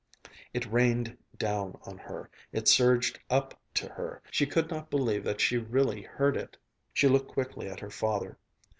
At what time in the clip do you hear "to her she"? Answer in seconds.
3.75-4.47